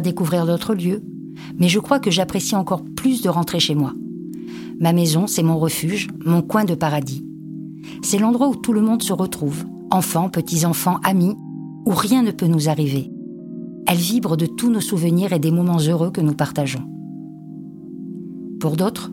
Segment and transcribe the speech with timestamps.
[0.00, 1.02] découvrir d'autres lieux,
[1.58, 3.94] mais je crois que j'apprécie encore plus de rentrer chez moi.
[4.80, 7.24] Ma maison, c'est mon refuge, mon coin de paradis.
[8.02, 11.36] C'est l'endroit où tout le monde se retrouve, enfants, petits-enfants, amis,
[11.86, 13.10] où rien ne peut nous arriver.
[13.86, 16.84] Elle vibre de tous nos souvenirs et des moments heureux que nous partageons.
[18.58, 19.12] Pour d'autres,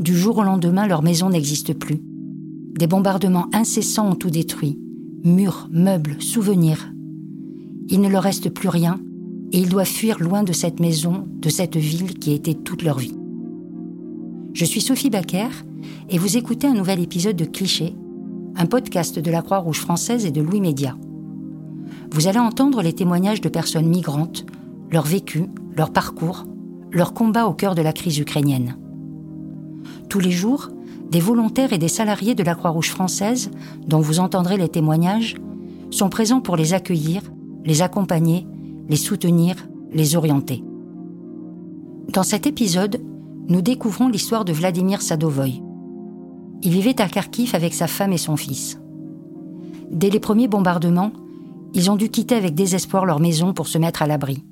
[0.00, 2.00] du jour au lendemain, leur maison n'existe plus.
[2.78, 4.78] Des bombardements incessants ont tout détruit.
[5.24, 6.92] Murs, meubles, souvenirs.
[7.88, 9.00] Il ne leur reste plus rien
[9.52, 12.82] et ils doivent fuir loin de cette maison, de cette ville qui a été toute
[12.82, 13.16] leur vie.
[14.52, 15.48] Je suis Sophie Baker
[16.08, 17.94] et vous écoutez un nouvel épisode de Cliché,
[18.56, 20.96] un podcast de la Croix-Rouge française et de Louis Média.
[22.10, 24.44] Vous allez entendre les témoignages de personnes migrantes,
[24.90, 25.44] leur vécu,
[25.76, 26.44] leur parcours,
[26.90, 28.76] leur combat au cœur de la crise ukrainienne.
[30.08, 30.70] Tous les jours,
[31.10, 33.50] des volontaires et des salariés de la Croix-Rouge française,
[33.86, 35.36] dont vous entendrez les témoignages,
[35.90, 37.22] sont présents pour les accueillir,
[37.64, 38.46] les accompagner,
[38.88, 39.56] les soutenir,
[39.92, 40.64] les orienter.
[42.12, 43.00] Dans cet épisode,
[43.48, 45.62] nous découvrons l'histoire de Vladimir Sadovoy.
[46.62, 48.80] Il vivait à Kharkiv avec sa femme et son fils.
[49.90, 51.12] Dès les premiers bombardements,
[51.74, 54.44] ils ont dû quitter avec désespoir leur maison pour se mettre à l'abri.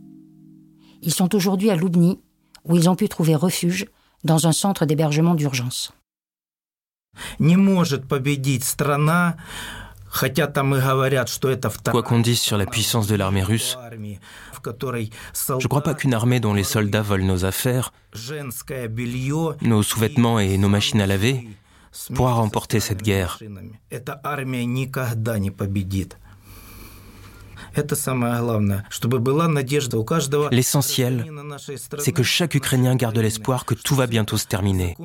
[1.03, 2.21] Ils sont aujourd'hui à Loubny,
[2.65, 3.87] où ils ont pu trouver refuge
[4.25, 5.93] dans un centre d'hébergement d'urgence.
[11.91, 16.41] Quoi qu'on dise sur la puissance de l'armée russe, je ne crois pas qu'une armée
[16.41, 17.92] dont les soldats volent nos affaires,
[19.62, 21.48] nos sous-vêtements et nos machines à laver
[22.14, 23.39] pourra remporter cette guerre.
[30.51, 31.25] L'essentiel,
[31.99, 34.97] c'est que chaque Ukrainien garde l'espoir que tout va bientôt se terminer.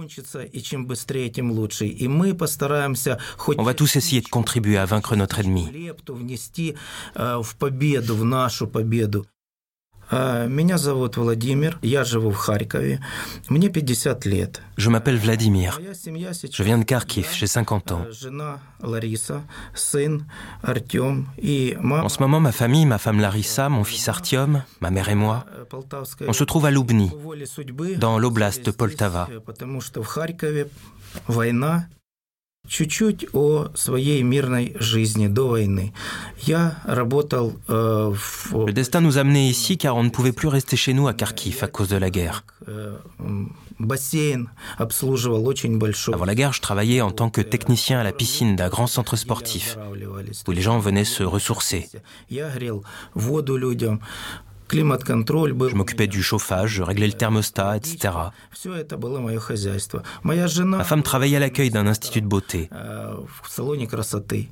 [3.58, 5.70] On va tous essayer de contribuer à vaincre notre ennemi.
[14.78, 15.80] Je m'appelle Vladimir.
[16.52, 18.06] Je viens de Kharkiv, j'ai 50 ans.
[22.04, 25.46] En ce moment, ma famille, ma femme Larissa, mon fils Artyom, ma mère et moi,
[26.28, 27.12] on se trouve à Loubny,
[27.98, 29.28] dans l'oblast de Poltava.
[38.68, 41.64] Le destin nous amenait ici car on ne pouvait plus rester chez nous à Kharkiv
[41.64, 42.46] à cause de la guerre.
[46.14, 49.16] Avant la guerre, je travaillais en tant que technicien à la piscine d'un grand centre
[49.16, 49.78] sportif
[50.48, 51.90] où les gens venaient se ressourcer.
[55.70, 58.14] Je m'occupais du chauffage, je réglais le thermostat, etc.
[60.78, 62.70] Ma femme travaillait à l'accueil d'un institut de beauté.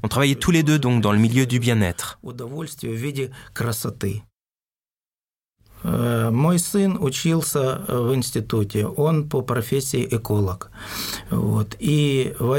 [0.04, 2.20] On travaillait tous les deux donc dans le milieu du bien-être.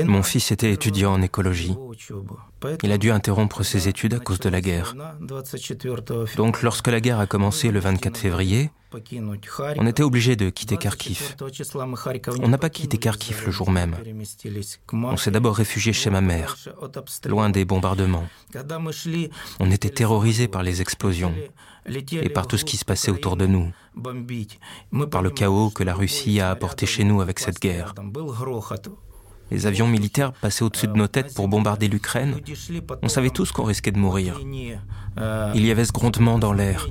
[0.07, 1.77] Mon fils était étudiant en écologie.
[2.83, 4.95] Il a dû interrompre ses études à cause de la guerre.
[6.37, 8.71] Donc lorsque la guerre a commencé le 24 février,
[9.77, 11.37] on était obligé de quitter Kharkiv.
[12.43, 13.97] On n'a pas quitté Kharkiv le jour même.
[14.93, 16.57] On s'est d'abord réfugié chez ma mère,
[17.27, 18.25] loin des bombardements.
[19.61, 21.35] On était terrorisés par les explosions
[21.87, 23.73] et par tout ce qui se passait autour de nous,
[25.11, 27.95] par le chaos que la Russie a apporté chez nous avec cette guerre.
[29.51, 32.37] Les avions militaires passaient au-dessus de nos têtes pour bombarder l'Ukraine.
[33.03, 34.41] On savait tous qu'on risquait de mourir.
[35.55, 36.87] Il y avait ce grondement dans l'air.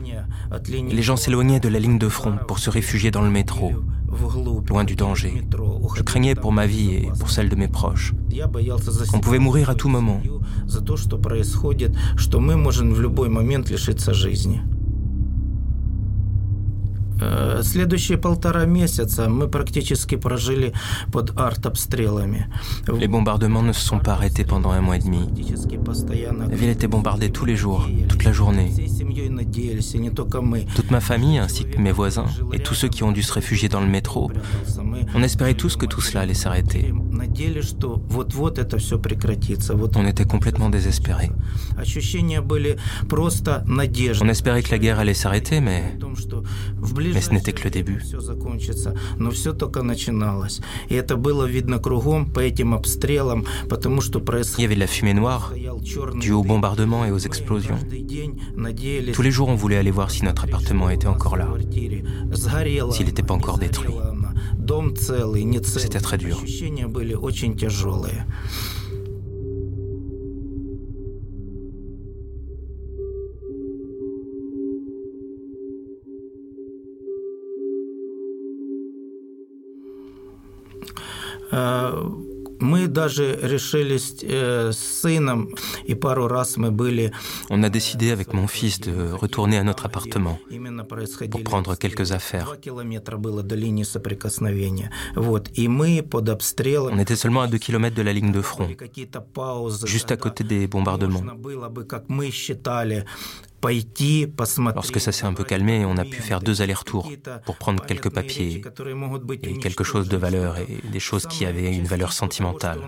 [0.69, 3.73] Les gens s'éloignaient de la ligne de front pour se réfugier dans le métro,
[4.67, 5.41] loin du danger.
[5.95, 8.13] Je craignais pour ma vie et pour celle de mes proches.
[9.13, 10.21] On pouvait mourir à tout moment.
[22.97, 25.27] Les bombardements ne se sont pas arrêtés pendant un mois et demi.
[26.49, 28.71] La ville était bombardée tous les jours, toute la journée.
[30.75, 33.69] Toute ma famille, ainsi que mes voisins, et tous ceux qui ont dû se réfugier
[33.69, 34.31] dans le métro,
[35.15, 36.93] on espérait tous que tout cela allait s'arrêter.
[39.95, 41.31] On était complètement désespérés.
[44.21, 45.97] On espérait que la guerre allait s'arrêter, mais
[47.13, 48.01] mais ce n'était que le début.
[54.57, 55.53] Il y avait de la fumée noire,
[56.19, 57.77] due aux bombardements et aux explosions.
[59.13, 61.47] Tous les jours, on voulait aller voir si notre appartement était encore là,
[62.91, 63.93] s'il n'était pas encore détruit.
[65.63, 66.43] C'était très dur.
[87.49, 90.37] On a décidé avec mon fils de retourner à notre appartement
[91.31, 92.53] pour prendre quelques affaires.
[96.91, 98.67] On était seulement à deux kilomètres de la ligne de front,
[99.85, 101.23] juste à côté des bombardements.
[104.75, 107.11] Lorsque ça s'est un peu calmé, on a pu faire deux allers-retours
[107.45, 108.61] pour prendre quelques papiers
[109.43, 112.79] et quelque chose de valeur et des choses qui avaient une valeur sentimentale.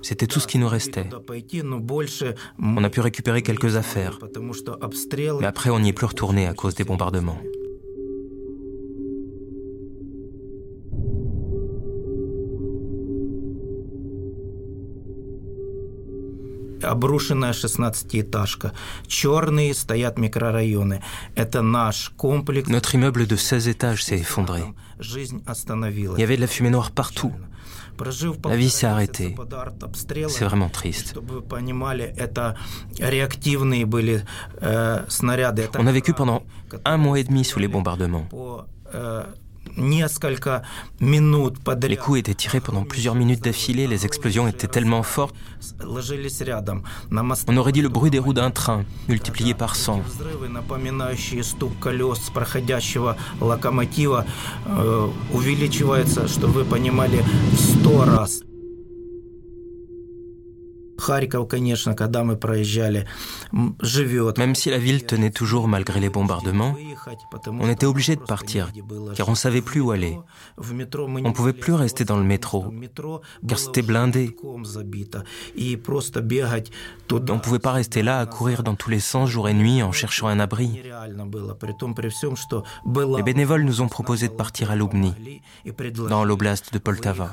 [0.00, 1.08] C'était tout ce qui nous restait.
[2.60, 4.18] On a pu récupérer quelques affaires,
[5.40, 7.38] mais après on n'y est plus retourné à cause des bombardements.
[22.68, 24.62] Notre immeuble de 16 étages s'est effondré.
[25.00, 27.32] Il y avait de la fumée noire partout.
[28.44, 29.34] La vie s'est arrêtée.
[30.28, 31.14] C'est vraiment triste.
[35.78, 36.42] On a vécu pendant
[36.84, 38.26] un mois et demi sous les bombardements.
[41.88, 45.34] Les coups étaient tirés pendant plusieurs minutes d'affilée, les explosions étaient tellement fortes.
[47.48, 50.02] On aurait dit le bruit des roues d'un train, multiplié par 100.
[64.36, 66.74] Même si la ville tenait toujours malgré les bombardements,
[67.46, 68.70] on était obligé de partir,
[69.14, 70.18] car on ne savait plus où aller.
[70.58, 70.64] On
[71.20, 72.72] ne pouvait plus rester dans le métro,
[73.46, 74.36] car c'était blindé.
[74.42, 74.58] On
[77.18, 79.92] ne pouvait pas rester là à courir dans tous les sens jour et nuit en
[79.92, 80.82] cherchant un abri.
[83.16, 85.40] Les bénévoles nous ont proposé de partir à Lubny,
[86.08, 87.32] dans l'oblast de Poltava.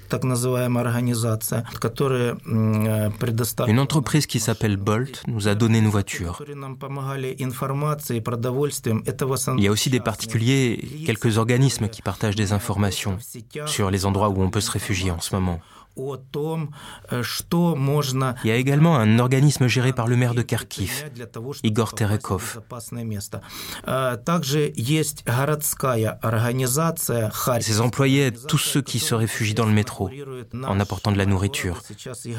[3.67, 6.41] Une entreprise qui s'appelle Bolt nous a donné une voiture.
[9.57, 13.17] Il y a aussi des particuliers, quelques organismes qui partagent des informations
[13.65, 15.59] sur les endroits où on peut se réfugier en ce moment.
[15.97, 17.23] Э,
[18.43, 21.05] Il y a également un organisme géré par le maire de Kharkiv,
[21.63, 22.61] Igor Terekov.
[27.59, 30.09] Ses employés aident tous ceux qui se réfugient dans le métro
[30.63, 31.81] en apportant de la nourriture,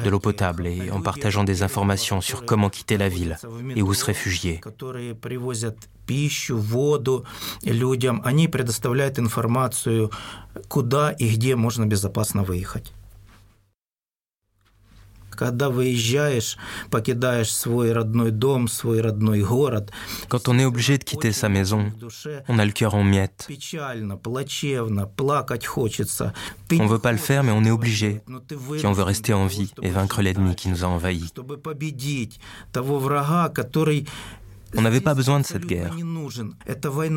[0.03, 3.37] de l'eau potable et en partageant des informations sur comment quitter la ville
[3.75, 4.61] et où se réfugier.
[20.29, 21.91] Quand on est obligé de quitter sa maison,
[22.47, 23.47] on a le cœur en miettes.
[26.71, 28.21] On ne veut pas le faire, mais on est obligé,
[28.77, 31.31] si on veut rester en vie et vaincre l'ennemi qui nous a envahis.
[34.76, 35.96] On n'avait pas besoin de cette guerre.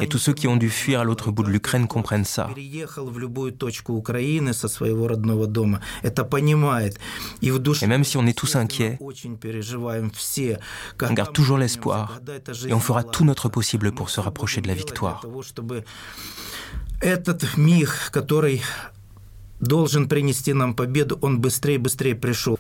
[0.02, 2.50] Et tous ceux qui ont dû fuir à l'autre bout de l'Ukraine comprennent ça.
[7.82, 8.98] Et même si on est tous inquiets,
[11.02, 12.22] on garde toujours l'espoir
[12.68, 15.26] et on fera tout notre possible pour se rapprocher de la victoire.
[19.62, 22.58] должен принести нам победу, он быстрее и быстрее пришел.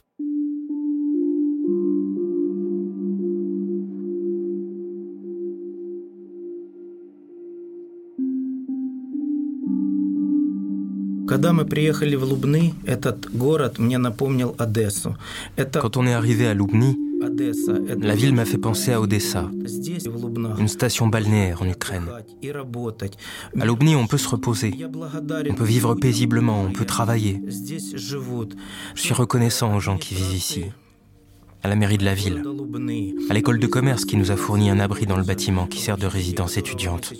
[15.73, 16.99] Quand on est arrivé à Lubny,
[17.99, 19.50] la ville m'a fait penser à Odessa,
[20.59, 22.05] une station balnéaire en Ukraine.
[23.59, 24.75] À Lubny, on peut se reposer,
[25.50, 27.40] on peut vivre paisiblement, on peut travailler.
[27.47, 30.64] Je suis reconnaissant aux gens qui vivent ici,
[31.62, 32.43] à la mairie de la ville,
[33.31, 35.99] à l'école de commerce qui nous a fourni un abri dans le bâtiment qui sert
[35.99, 37.12] de résidence étudiante.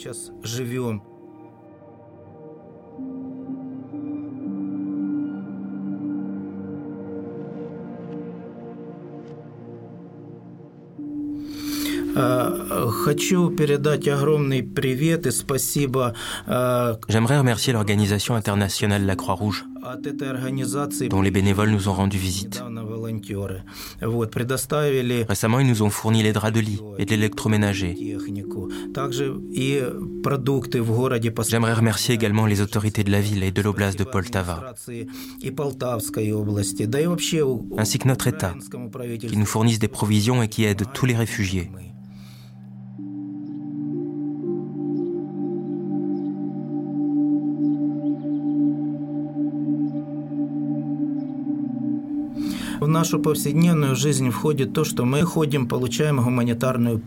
[17.08, 19.66] J'aimerais remercier l'organisation internationale La Croix-Rouge,
[21.11, 22.62] dont les bénévoles nous ont rendu visite.
[25.28, 28.16] Récemment, ils nous ont fourni les draps de lit et de l'électroménager.
[31.49, 34.75] J'aimerais remercier également les autorités de la ville et de l'oblast de Poltava,
[37.78, 38.54] ainsi que notre État,
[39.20, 41.70] qui nous fournissent des provisions et qui aident tous les réfugiés.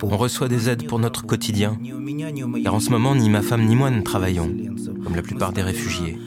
[0.01, 1.77] On reçoit des aides pour notre quotidien,
[2.63, 4.49] car en ce moment, ni ma femme ni moi ne travaillons,
[5.03, 6.17] comme la plupart des réfugiés.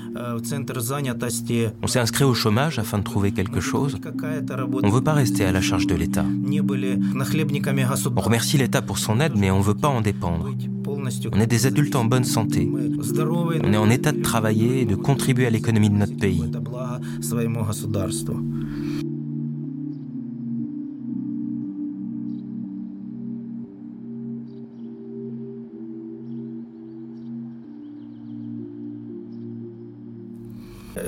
[1.83, 3.99] On s'est inscrit au chômage afin de trouver quelque chose.
[4.83, 6.25] On ne veut pas rester à la charge de l'État.
[8.17, 10.51] On remercie l'État pour son aide, mais on ne veut pas en dépendre.
[11.33, 12.71] On est des adultes en bonne santé.
[13.65, 16.43] On est en état de travailler et de contribuer à l'économie de notre pays.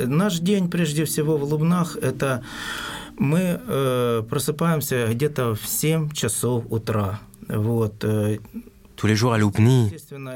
[0.04, 2.44] Наш день, прежде всего, в Лубнах, это
[3.18, 7.20] мы э, просыпаемся где-то в 7 часов утра.
[7.48, 8.04] Вот.
[8.04, 8.38] Э,
[8.96, 9.94] Tous les jours à Lubny,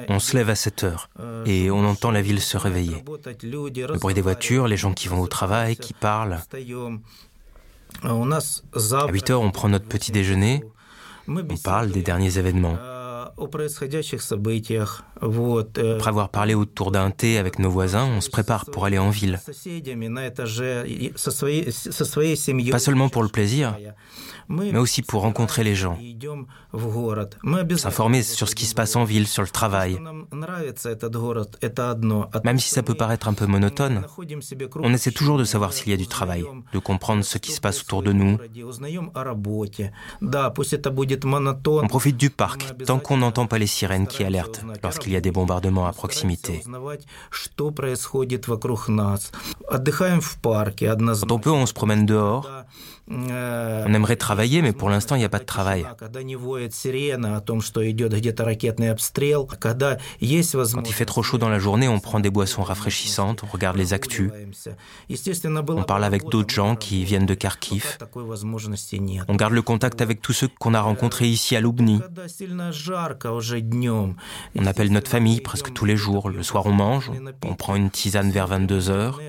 [0.07, 1.09] on se lève à 7 heures
[1.45, 3.03] et on entend la ville se réveiller.
[3.43, 6.39] Le bruit des voitures, les gens qui vont au travail, qui parlent.
[8.01, 10.63] À 8 heures, on prend notre petit déjeuner,
[11.27, 12.77] on parle des derniers événements.
[15.96, 19.10] Après avoir parlé autour d'un thé avec nos voisins, on se prépare pour aller en
[19.10, 19.38] ville.
[22.70, 23.76] Pas seulement pour le plaisir,
[24.48, 25.98] mais aussi pour rencontrer les gens,
[27.76, 29.98] s'informer sur ce qui se passe en ville, sur le travail.
[32.44, 34.02] Même si ça peut paraître un peu monotone,
[34.76, 37.60] on essaie toujours de savoir s'il y a du travail, de comprendre ce qui se
[37.60, 38.38] passe autour de nous.
[41.82, 42.76] On profite du parc.
[42.86, 46.62] tant qu'on n'entend pas les sirènes qui alertent lorsqu'il y a des bombardements à proximité.
[46.64, 46.80] Quand
[51.28, 52.48] on on se promène dehors.
[53.10, 55.86] On aimerait travailler, mais pour l'instant, il n'y a pas de travail.
[60.74, 63.76] Quand il fait trop chaud dans la journée, on prend des boissons rafraîchissantes, on regarde
[63.76, 64.30] les actus.
[65.10, 67.98] On parle avec d'autres gens qui viennent de Kharkiv.
[69.28, 72.00] On garde le contact avec tous ceux qu'on a rencontrés ici à Lubny.
[74.56, 76.28] On appelle notre famille presque tous les jours.
[76.28, 77.10] Le soir, on mange,
[77.44, 79.20] on prend une tisane vers 22 heures.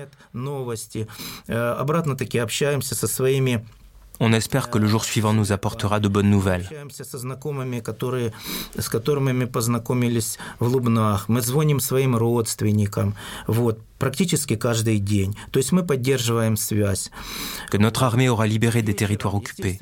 [4.22, 6.68] On espère que le jour suivant nous apportera de bonnes nouvelles.
[17.70, 19.78] Que notre armée aura libéré des territoires occupés.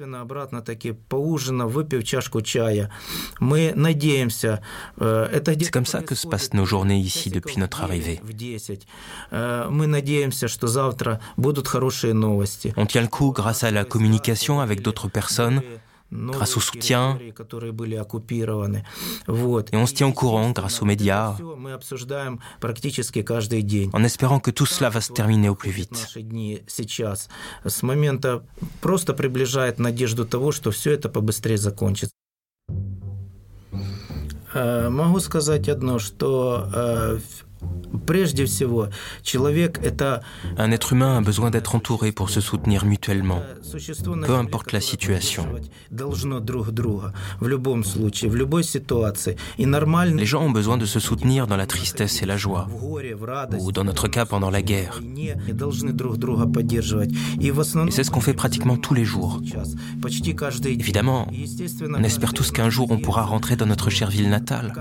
[5.61, 8.21] C'est comme ça que se passent nos journées ici depuis notre arrivée.
[12.77, 14.28] On tient le coup grâce à la communication
[14.62, 15.62] avec d'autres personnes
[16.12, 17.18] grâce au soutien.
[17.20, 17.34] Et
[19.78, 21.36] on se tient au courant grâce aux médias,
[23.94, 26.08] en espérant que tout cela va se terminer au plus vite.
[34.56, 36.70] Могу сказать одно, что
[40.57, 43.43] un être humain a besoin d'être entouré pour se soutenir mutuellement,
[44.25, 45.47] peu importe la situation.
[50.15, 52.69] Les gens ont besoin de se soutenir dans la tristesse et la joie,
[53.59, 55.01] ou dans notre cas pendant la guerre.
[55.41, 55.53] Et
[57.91, 59.41] c'est ce qu'on fait pratiquement tous les jours.
[60.65, 61.29] Évidemment,
[61.91, 64.73] on espère tous qu'un jour on pourra rentrer dans notre chère ville natale.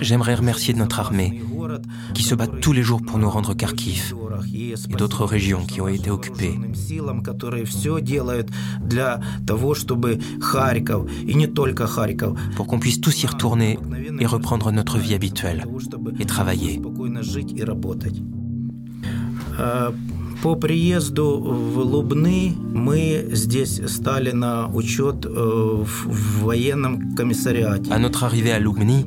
[0.00, 1.42] J'aimerais remercier notre armée
[2.14, 4.14] qui se bat tous les jours pour nous rendre Kharkiv
[4.54, 6.58] et d'autres régions qui ont été occupées.
[12.56, 13.78] Pour qu'on puisse tous y retourner
[14.20, 15.66] et reprendre notre vie habituelle
[16.18, 16.80] et travailler.
[20.43, 27.91] По приезду в Лубны мы здесь стали на учет в военном комиссариате.
[27.91, 29.05] À notre arrivée à Lubny,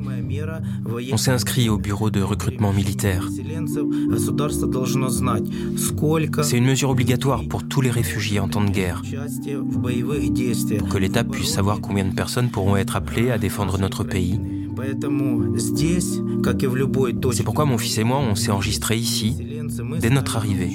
[1.11, 3.27] on s'est inscrit au bureau de recrutement militaire.
[6.43, 9.01] C'est une mesure obligatoire pour tous les réfugiés en temps de guerre,
[10.79, 14.39] pour que l'État puisse savoir combien de personnes pourront être appelées à défendre notre pays.
[17.31, 19.35] C'est pourquoi mon fils et moi, on s'est enregistrés ici
[19.99, 20.71] dès notre arrivée.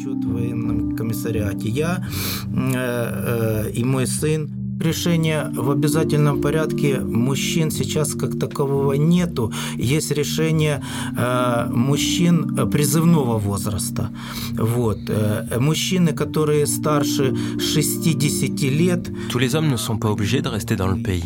[4.80, 9.52] Решения в обязательном порядке мужчин сейчас как такового нету.
[9.76, 10.80] Есть решение
[11.16, 14.10] э, мужчин призывного возраста.
[14.52, 14.98] Вот.
[15.08, 19.10] Э, мужчины, которые старше 60 лет...
[19.30, 21.24] Tous les hommes ne sont pas obligés de rester dans le pays.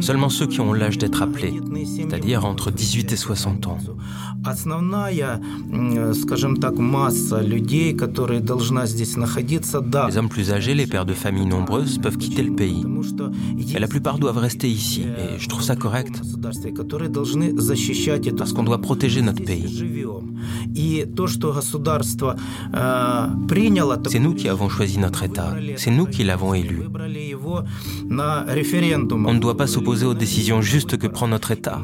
[0.00, 1.54] Seulement ceux qui ont l'âge d'être appelés,
[1.84, 3.78] c'est-à-dire entre 18 et 60 ans.
[10.08, 12.84] Les hommes plus âgés, les pères de familles nombreuses, peuvent quitter le pays.
[13.72, 16.20] Mais la plupart doivent rester ici, et je trouve ça correct.
[18.36, 19.84] Parce qu'on doit protéger notre pays.
[24.08, 25.54] C'est nous qui avons choisi notre État.
[25.76, 26.82] C'est nous qui l'avons élu.
[28.10, 31.80] On ne doit pas s'opposer aux décisions justes que prend notre État.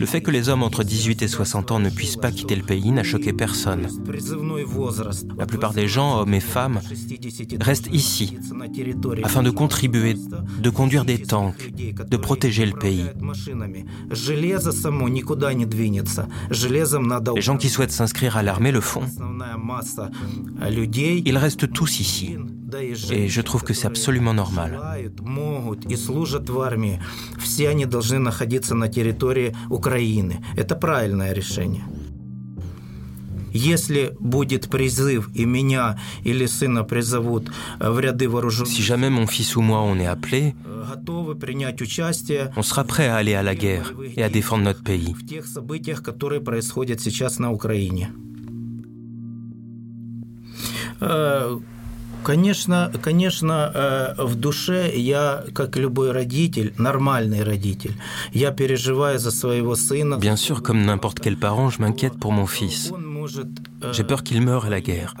[0.00, 2.62] Le fait que les hommes entre 18 et 60 ans ne puissent pas quitter le
[2.62, 3.86] pays n'a choqué personne.
[5.38, 6.80] La plupart des gens, hommes et femmes,
[7.60, 8.36] restent ici
[9.22, 10.16] afin de contribuer,
[10.60, 13.06] de conduire des tanks, de protéger le pays.
[17.34, 19.04] Les gens qui souhaitent s'inscrire à l'armée le font.
[20.62, 22.36] Ils restent tous ici.
[23.10, 24.78] Et je trouve que c'est absolument normal.
[38.64, 40.54] Si jamais mon fils ou moi on est appelé,
[42.56, 45.14] on sera prêt à aller à la guerre et à défendre notre pays.
[52.24, 57.94] Конечно, конечно, э, в душе я, как любой родитель, нормальный родитель,
[58.32, 60.16] я переживаю за своего сына.
[60.16, 62.92] Bien sûr, comme n'importe quel parent, je m'inquiète pour mon fils.
[63.92, 65.14] J'ai peur qu'il meure à la guerre.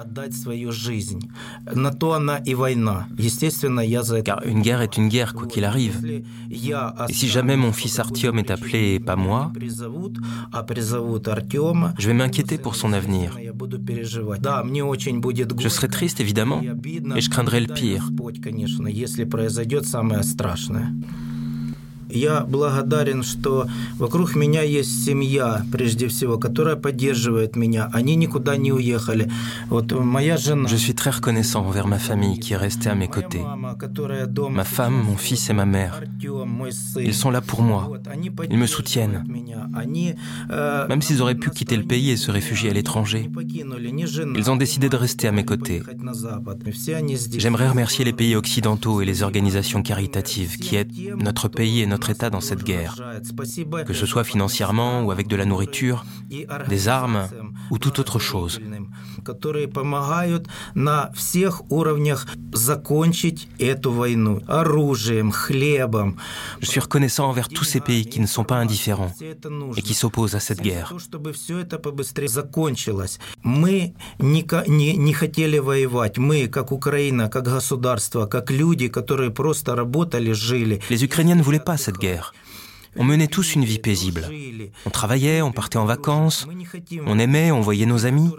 [4.24, 6.22] Car une guerre est une guerre, quoi qu'il arrive.
[6.50, 9.52] Et si jamais mon fils Artyom est appelé et pas moi,
[11.98, 13.36] je vais m'inquiéter pour son avenir.
[15.58, 18.10] Je serai triste, évidemment, et je craindrai le pire.
[22.09, 27.89] Я благодарен, что вокруг меня есть семья, прежде всего, которая поддерживает меня.
[27.93, 29.27] Они никуда не уехали.
[29.69, 30.69] Вот моя жена...
[30.69, 33.41] Je suis très reconnaissant envers ma famille qui est restée à mes côtés.
[34.51, 36.03] Ma femme, mon fils et ma mère.
[36.97, 37.91] Ils sont là pour moi.
[38.51, 39.23] Ils me soutiennent.
[40.87, 43.31] Même s'ils auraient pu quitter le pays et se réfugier à l'étranger,
[44.35, 45.81] ils ont décidé de rester à mes côtés.
[47.35, 51.98] J'aimerais remercier les pays occidentaux et les organisations caritatives qui aident notre pays et notre
[52.08, 52.96] État dans cette guerre,
[53.86, 56.04] que ce soit financièrement ou avec de la nourriture,
[56.68, 57.28] des armes
[57.70, 58.60] ou toute autre chose.
[66.60, 69.12] Je suis reconnaissant envers tous ces pays qui ne sont pas indifférents
[69.76, 70.94] et qui s'opposent à cette guerre.
[80.90, 82.32] Les Ukrainiens ne voulaient pas cette guerre.
[82.96, 84.28] On menait tous une vie paisible.
[84.84, 86.46] On travaillait, on partait en vacances,
[87.06, 88.30] on aimait, on voyait nos amis.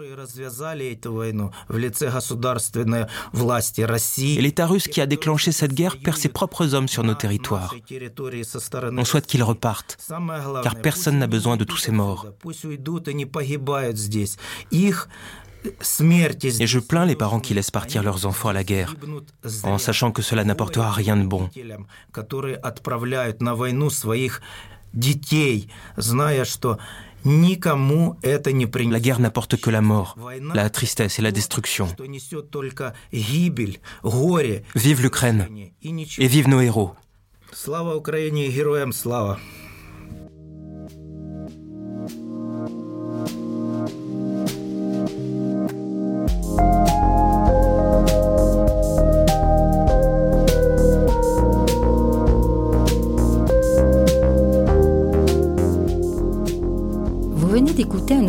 [4.38, 7.74] Et l'État russe qui a déclenché cette guerre perd ses propres hommes sur nos territoires.
[8.96, 9.96] On souhaite qu'ils repartent,
[10.62, 12.26] car personne n'a besoin de tous ces morts.
[15.64, 18.96] Et je plains les parents qui laissent partir leurs enfants à la guerre,
[19.62, 21.48] en sachant que cela n'apportera rien de bon.
[28.90, 30.16] La guerre n'apporte que la mort,
[30.54, 31.86] la tristesse et la destruction.
[34.74, 35.48] Vive l'Ukraine
[35.82, 36.94] et vive nos héros.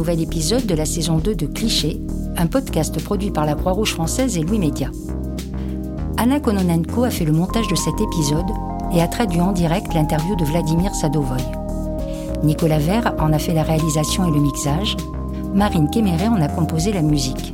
[0.04, 2.02] Nouvel épisode de la saison 2 de Cliché,
[2.36, 4.92] un podcast produit par la Croix-Rouge française et Louis Média.
[6.18, 8.50] Anna Kononenko a fait le montage de cet épisode
[8.94, 11.38] et a traduit en direct l'interview de Vladimir Sadovoy.
[12.44, 14.98] Nicolas Vert en a fait la réalisation et le mixage.
[15.54, 17.54] Marine Kéméré en a composé la musique.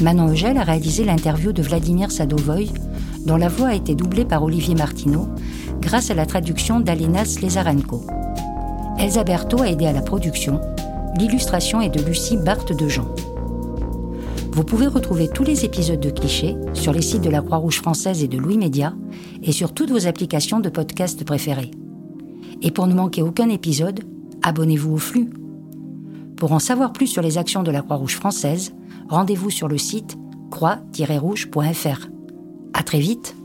[0.00, 2.70] Manon Eugel a réalisé l'interview de Vladimir Sadovoy,
[3.26, 5.26] dont la voix a été doublée par Olivier Martineau
[5.80, 8.06] grâce à la traduction d'Alena Slezarenko.
[8.96, 10.60] Elsa Berthaud a aidé à la production.
[11.18, 13.06] L'illustration est de Lucie Barthes de Jean.
[14.52, 18.22] Vous pouvez retrouver tous les épisodes de Clichés sur les sites de la Croix-Rouge française
[18.22, 18.94] et de Louis Média
[19.42, 21.70] et sur toutes vos applications de podcast préférées.
[22.62, 24.00] Et pour ne manquer aucun épisode,
[24.42, 25.30] abonnez-vous au flux.
[26.36, 28.72] Pour en savoir plus sur les actions de la Croix-Rouge française,
[29.08, 30.16] rendez-vous sur le site
[30.50, 32.08] croix-rouge.fr.
[32.74, 33.36] À très vite!